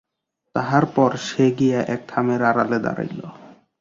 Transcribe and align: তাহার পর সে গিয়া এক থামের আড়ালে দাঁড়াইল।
তাহার 0.55 0.83
পর 0.95 1.11
সে 1.27 1.45
গিয়া 1.59 1.79
এক 1.93 2.01
থামের 2.07 2.41
আড়ালে 2.43 2.77
দাঁড়াইল। 2.85 3.19